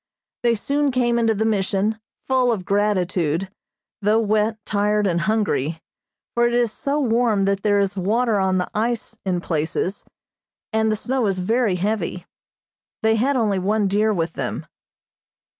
[0.41, 3.51] They soon came into the Mission, full of gratitude,
[4.01, 5.79] though wet, tired and hungry,
[6.33, 10.03] for it is so warm that there is water on the ice in places,
[10.73, 12.25] and the snow is very heavy.
[13.03, 14.65] They had only one deer with them.